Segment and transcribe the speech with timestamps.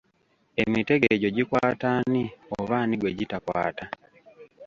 [0.63, 2.23] Emitego egyo gikwata ani
[2.57, 3.85] oba ani gwe gitakwata?